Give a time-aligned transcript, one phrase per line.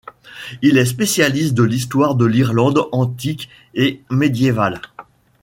[0.63, 4.81] Il est spécialiste de l'histoire de l'Irlande antique et médiévale.